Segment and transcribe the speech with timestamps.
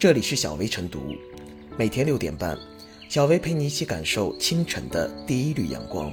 [0.00, 0.98] 这里是小薇晨读，
[1.76, 2.58] 每天六点半，
[3.10, 6.10] 小薇陪你一起感受清晨的第一缕阳光。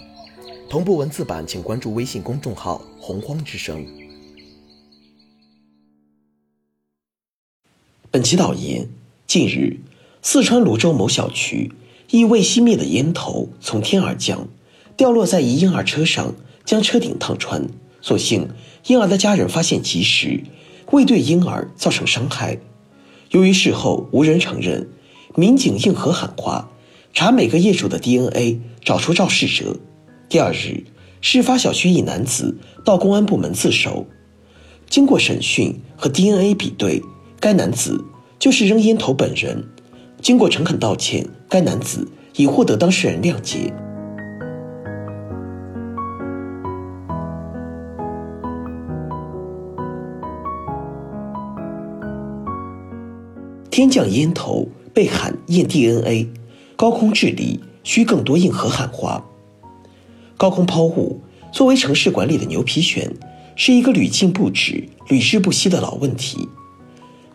[0.69, 3.87] 同步文字版，请关注微信公众号“洪荒之声”。
[8.11, 8.89] 本期导言：
[9.25, 9.77] 近日，
[10.21, 11.71] 四川泸州某小区，
[12.09, 14.49] 一未熄灭的烟头从天而降，
[14.97, 16.35] 掉落在一婴儿车上，
[16.65, 17.65] 将车顶烫穿。
[18.01, 18.49] 所幸，
[18.87, 20.43] 婴儿的家人发现及时，
[20.91, 22.59] 未对婴儿造成伤害。
[23.31, 24.87] 由于事后无人承认，
[25.35, 26.69] 民警应河喊话，
[27.13, 29.75] 查每个业主的 DNA，找出肇事者。
[30.29, 30.85] 第二日，
[31.21, 34.05] 事发小区一男子到公安部门自首，
[34.89, 37.01] 经过审讯和 DNA 比对，
[37.39, 38.03] 该男子
[38.39, 39.63] 就是扔烟头本人。
[40.21, 43.73] 经过诚恳道歉，该男子已获得当事人谅解。
[53.77, 56.27] 天降烟头被喊验 DNA，
[56.75, 59.23] 高空治理需更多硬核喊话。
[60.35, 63.07] 高空抛物作为城市管理的牛皮癣，
[63.55, 66.49] 是一个屡禁不止、屡试不息的老问题。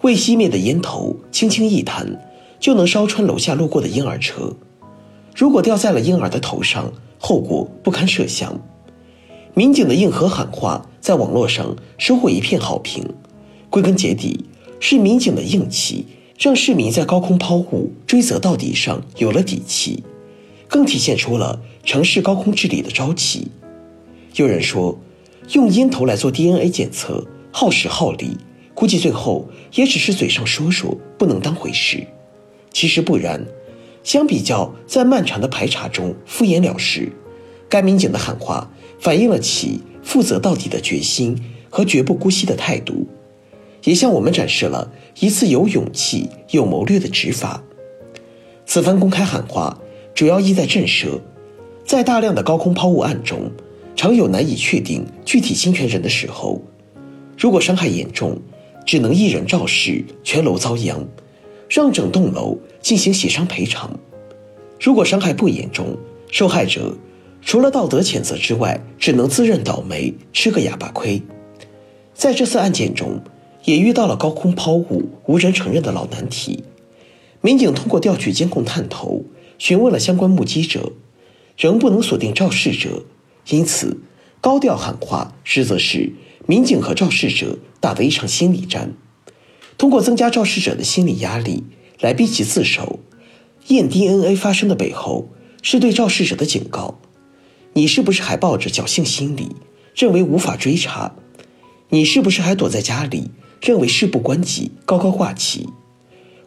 [0.01, 2.21] 未熄灭的烟头轻轻一弹，
[2.59, 4.53] 就能烧穿楼下路过的婴儿车。
[5.37, 8.61] 如果掉在了婴儿的头上，后果不堪设想。
[9.55, 13.09] 民警的硬核喊话在网络上收获一片好评，
[13.71, 14.45] 归根结底
[14.81, 16.05] 是民警的硬气。
[16.43, 20.03] 让市民在高空抛物追责到底上有了底气，
[20.67, 23.47] 更体现出了城市高空治理的朝气。
[24.35, 24.99] 有人说，
[25.53, 28.37] 用烟头来做 DNA 检测耗时耗力，
[28.75, 32.05] 估计最后也只是嘴上说说，不能当回事。
[32.73, 33.47] 其实不然，
[34.03, 37.13] 相比较在漫长的排查中敷衍了事，
[37.69, 38.69] 该民警的喊话
[38.99, 41.41] 反映了其负责到底的决心
[41.71, 43.07] 和绝不姑息的态度。
[43.85, 47.63] 也向我们展示了一次有勇气、有谋略的执法。
[48.65, 49.79] 此番公开喊话，
[50.15, 51.21] 主要意在震慑，
[51.85, 53.51] 在大量的高空抛物案中，
[53.97, 56.63] 常有难以确定具体侵权人的时候，
[57.37, 58.41] 如果伤害严重，
[58.87, 61.05] 只能一人肇事，全楼遭殃，
[61.69, 63.91] 让整栋楼进行协商赔偿；
[64.81, 65.97] 如果伤害不严重，
[66.31, 66.97] 受害者
[67.43, 71.21] 除了道德谴责之外，只能自认倒霉，吃个哑巴亏。
[72.15, 73.21] 在这次案件中。
[73.65, 76.65] 也遇到了高空抛物无人承认的老难题，
[77.41, 79.25] 民警通过调取监控探头，
[79.59, 80.93] 询问了相关目击者，
[81.57, 83.05] 仍不能锁定肇事者，
[83.49, 84.01] 因此
[84.41, 86.13] 高调喊话，实则是
[86.47, 88.95] 民警和肇事者打的一场心理战，
[89.79, 91.63] 通过增加肇事者的心理压力
[92.01, 92.99] 来逼其自首。
[93.69, 95.29] 验 DNA 发生的背后，
[95.63, 96.99] 是对肇事者的警告：
[97.75, 99.55] 你是不是还抱着侥幸心理，
[99.95, 101.15] 认为无法追查？
[101.91, 103.31] 你是不是还躲在家里？
[103.63, 105.69] 认为事不关己，高高挂起。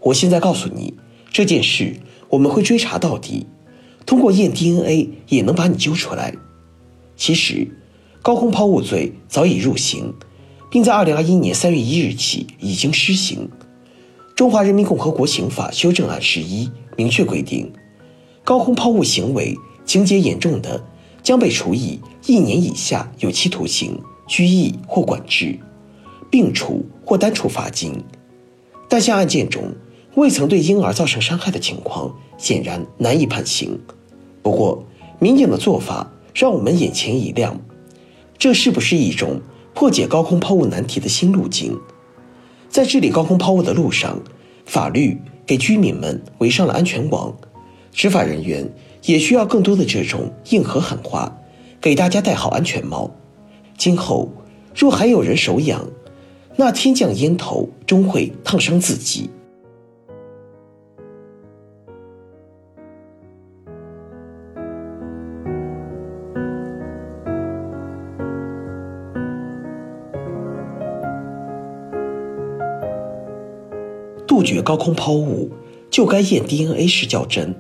[0.02, 0.94] 我现在告诉你，
[1.32, 1.96] 这件事
[2.28, 3.48] 我们会追查到底，
[4.06, 6.36] 通过验 DNA 也能把你揪出来。
[7.16, 7.70] 其实，
[8.22, 10.14] 高空抛物罪早已入刑，
[10.70, 13.50] 并在2021年3月1日起已经施行。
[14.36, 16.68] 《中华人民共和国刑法修正案十一》
[16.98, 17.72] 明确规定，
[18.44, 19.56] 高空抛物行为
[19.86, 20.84] 情节严重的，
[21.24, 25.58] 将被处以一年以下有期徒刑、拘役或管制。
[26.36, 27.94] 并处或单处罚金，
[28.90, 29.74] 但像案件中
[30.16, 33.80] 未曾对婴儿造成伤害的情况，显然难以判刑。
[34.44, 34.84] 不过，
[35.18, 37.58] 民警的做法让我们眼前一亮，
[38.38, 39.40] 这是不是一种
[39.74, 41.80] 破解高空抛物难题的新路径？
[42.68, 44.20] 在治理高空抛物的路上，
[44.66, 47.34] 法律给居民们围上了安全网，
[47.94, 48.70] 执法人员
[49.04, 51.34] 也需要更多的这种硬核狠话，
[51.80, 53.10] 给大家戴好安全帽。
[53.78, 54.30] 今后
[54.76, 55.88] 若还有人手痒，
[56.58, 59.30] 那天降烟头终会烫伤自己。
[74.26, 75.50] 杜绝高空抛物，
[75.90, 77.54] 就该验 DNA 是较真。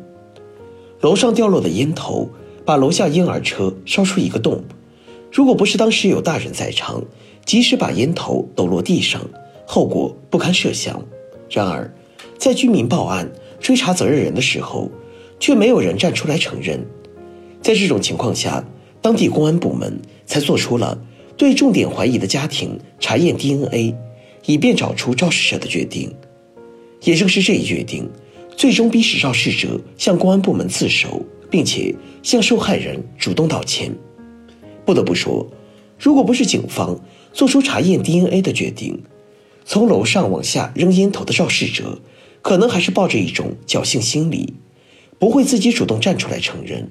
[1.01, 2.29] 楼上掉落的烟头，
[2.65, 4.63] 把楼下婴儿车烧出一个洞。
[5.31, 7.03] 如果不是当时有大人在场，
[7.45, 9.21] 及时把烟头抖落地上，
[9.65, 11.01] 后果不堪设想。
[11.49, 11.93] 然而，
[12.37, 14.89] 在居民报案追查责任人的时候，
[15.39, 16.83] 却没有人站出来承认。
[17.61, 18.63] 在这种情况下，
[19.01, 20.99] 当地公安部门才做出了
[21.37, 23.95] 对重点怀疑的家庭查验 DNA，
[24.45, 26.11] 以便找出肇事者的决定。
[27.03, 28.09] 也正是这一决定，
[28.57, 31.21] 最终逼使肇事者向公安部门自首，
[31.51, 31.93] 并且
[32.23, 33.91] 向受害人主动道歉。
[34.83, 35.45] 不得不说，
[35.99, 36.99] 如果不是警方，
[37.35, 39.03] 做出查验 DNA 的决定，
[39.65, 41.99] 从楼上往下扔烟头的肇事者，
[42.41, 44.53] 可能还是抱着一种侥幸心理，
[45.19, 46.89] 不会自己主动站出来承认。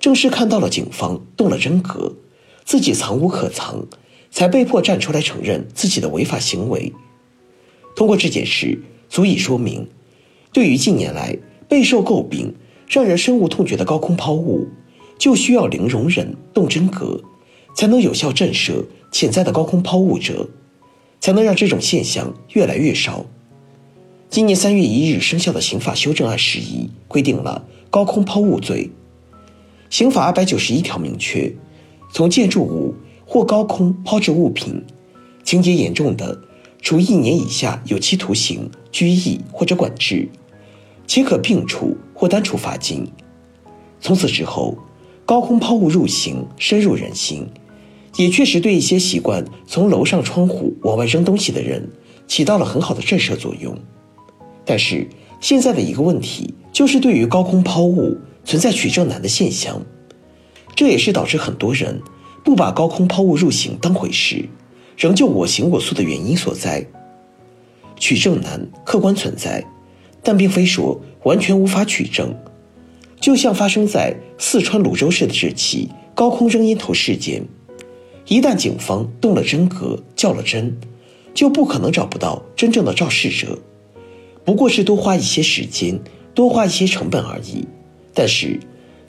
[0.00, 2.16] 正是看到了警方动了真格，
[2.64, 3.86] 自己藏无可藏，
[4.32, 6.92] 才被迫站出来承认自己的违法行为。
[7.94, 9.86] 通过这件事，足以说明，
[10.52, 11.38] 对于近年来
[11.68, 12.52] 备受诟病、
[12.88, 14.66] 让人深恶痛绝的高空抛物，
[15.16, 17.22] 就需要零容忍、动真格，
[17.76, 20.48] 才能有效震慑潜在的高空抛物者，
[21.20, 23.24] 才能让这种现象越来越少。
[24.30, 28.90] 今年三月一日生效的刑法修正案释义规定了高空抛物罪。
[29.90, 31.54] 刑法二百九十一条明确，
[32.10, 32.94] 从建筑物
[33.26, 34.82] 或高空抛掷物品，
[35.44, 36.40] 情节严重的，
[36.80, 40.26] 处一年以下有期徒刑、拘役或者管制，
[41.06, 43.06] 且可并处或单处罚金。
[44.00, 44.78] 从此之后，
[45.26, 47.46] 高空抛物入刑深入人心，
[48.16, 51.88] 也确实对一些习惯从楼上窗户往外扔东西的人
[52.26, 53.76] 起到了很好的震慑作用。
[54.64, 55.08] 但是
[55.40, 59.82] 现在的一个问题就是，对于高空抛物存在取证难的现象，
[60.74, 62.00] 这也是导致很多人
[62.44, 64.48] 不把高空抛物入刑当回事，
[64.96, 66.86] 仍旧我行我素的原因所在。
[67.96, 69.64] 取证难客观存在，
[70.22, 72.34] 但并非说完全无法取证。
[73.20, 77.44] 就像发生在四川泸州市的这起高空扔烟头事件，
[78.26, 80.76] 一旦警方动了真格、较了真，
[81.34, 83.58] 就不可能找不到真正的肇事者。
[84.44, 85.98] 不过是多花一些时间，
[86.34, 87.66] 多花一些成本而已。
[88.14, 88.58] 但是，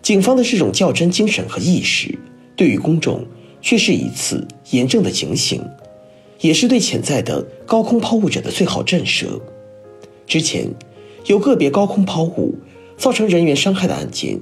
[0.02, 2.18] 警方的这种较真精神和意识，
[2.56, 3.26] 对于公众
[3.62, 5.62] 却是一次严正的警醒，
[6.42, 9.40] 也是对潜在的高空抛物者的最好震慑。
[10.28, 10.70] 之前，
[11.28, 12.56] 有个别高空抛物
[12.98, 14.40] 造成人员伤害的案件，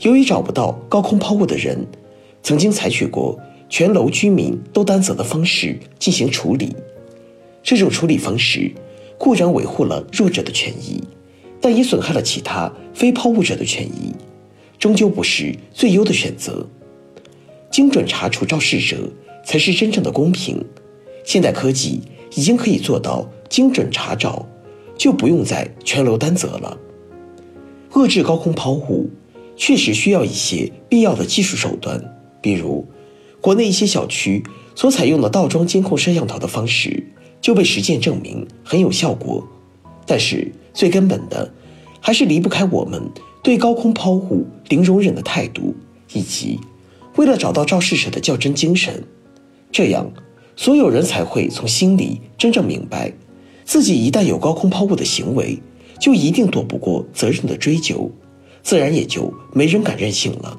[0.00, 1.86] 由于找不到高空抛物的人，
[2.42, 6.74] 曾经采取过全楼居民都担责的方式进行处理。
[7.62, 8.72] 这种处理方式。
[9.18, 11.02] 固然维护了弱者的权益，
[11.58, 14.14] 但也损害了其他非抛物者的权益，
[14.78, 16.66] 终究不是最优的选择。
[17.70, 19.10] 精准查处肇事者，
[19.42, 20.62] 才是真正的公平。
[21.24, 22.02] 现代科技
[22.34, 24.46] 已经可以做到精准查找，
[24.98, 26.76] 就不用再全楼担责了。
[27.92, 29.08] 遏制高空抛物，
[29.56, 31.98] 确实需要一些必要的技术手段，
[32.42, 32.86] 比如，
[33.40, 34.42] 国内一些小区
[34.74, 37.04] 所采用的倒装监控摄像头的方式。
[37.38, 39.46] 就被实践证明很有效果，
[40.04, 41.48] 但是最根本的，
[42.00, 43.00] 还是离不开我们
[43.40, 45.72] 对高空抛物零容忍的态度，
[46.12, 46.58] 以及
[47.14, 49.04] 为了找到肇事者的较真精神，
[49.70, 50.10] 这样
[50.56, 53.12] 所有人才会从心里真正明白，
[53.64, 55.62] 自己一旦有高空抛物的行为，
[56.00, 58.10] 就一定躲不过责任的追究，
[58.62, 60.58] 自然也就没人敢任性了。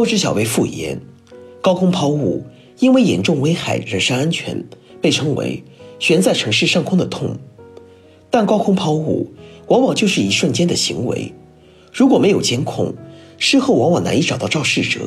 [0.00, 0.98] 最后是小薇复言，
[1.60, 2.42] 高空抛物
[2.78, 4.64] 因为严重危害人身安全，
[4.98, 5.62] 被称为
[5.98, 7.36] 悬在城市上空的痛。
[8.30, 9.30] 但高空抛物
[9.66, 11.34] 往往就是一瞬间的行为，
[11.92, 12.94] 如果没有监控，
[13.36, 15.00] 事后往往难以找到肇事者。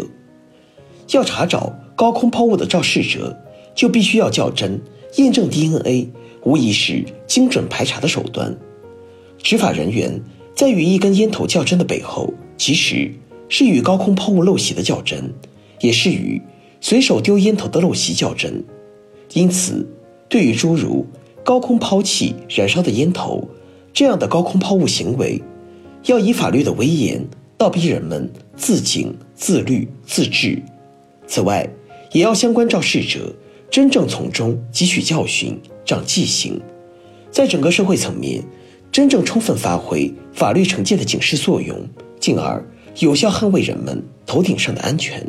[1.10, 3.36] 要查找高空抛物的肇事者，
[3.74, 4.80] 就必须要较真，
[5.16, 6.12] 验证 DNA，
[6.44, 8.56] 无疑是精准排查的手段。
[9.42, 10.22] 执法人员
[10.56, 13.12] 在与一根烟头较真的背后，其实。
[13.56, 15.32] 是与高空抛物陋习的较真，
[15.80, 16.42] 也是与
[16.82, 18.64] 随手丢烟头的陋习较真。
[19.34, 19.88] 因此，
[20.28, 21.06] 对于诸如
[21.44, 23.48] 高空抛弃燃烧的烟头
[23.94, 25.40] 这样的高空抛物行为，
[26.06, 27.24] 要以法律的威严
[27.56, 30.60] 倒逼人们自警、自律、自治。
[31.28, 31.70] 此外，
[32.12, 33.32] 也要相关肇事者
[33.70, 36.60] 真正从中汲取教训、长记性，
[37.30, 38.44] 在整个社会层面
[38.92, 41.88] 真正充分发挥法律惩戒的警示作用，
[42.20, 42.68] 进而。
[43.00, 45.26] 有效捍卫人们头顶上的安全。